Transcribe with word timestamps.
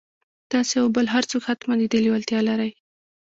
تاسې 0.51 0.73
او 0.81 0.87
بل 0.95 1.05
هر 1.13 1.23
څوک 1.31 1.43
حتماً 1.49 1.73
د 1.79 1.83
دې 1.91 1.99
لېوالتيا 2.05 2.39
لرئ. 2.49 2.71